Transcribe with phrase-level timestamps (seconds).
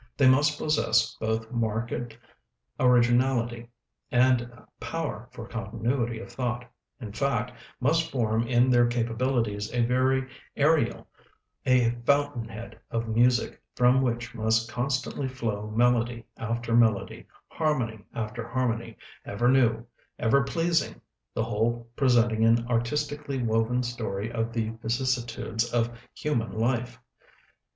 [0.17, 1.93] They must possess both marked
[2.79, 3.69] originality,
[4.11, 6.65] and power for continuity of thought;
[6.99, 10.27] in fact, must form in their capabilities a very
[10.57, 11.07] "Ariel,"
[11.67, 18.47] a fountain head of music, from which must constantly flow melody after melody, harmony after
[18.47, 19.85] harmony, ever new,
[20.17, 20.99] ever pleasing,
[21.35, 26.99] the whole presenting an artistically woven story of the vicissitudes of human life.